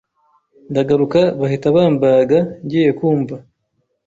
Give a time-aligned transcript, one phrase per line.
[0.71, 3.35] ndagaruka bahita bambaga ngiye kumva